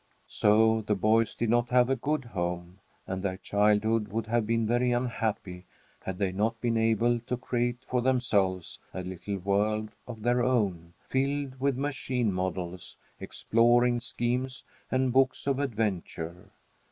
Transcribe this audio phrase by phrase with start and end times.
[0.25, 4.65] So the boys did not have a good home, and their childhood would have been
[4.65, 5.65] very unhappy
[6.05, 10.93] had they not been able to create for themselves a little world of their own,
[11.05, 16.49] filled with machine models, exploring schemes, and books of adventure.